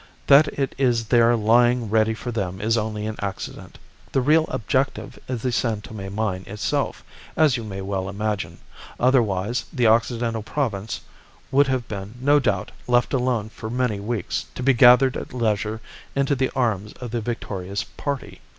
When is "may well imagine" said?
7.63-8.57